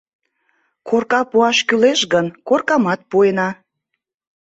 [0.87, 3.49] Корка пуаш кӱлеш гын, коркамат пуэна.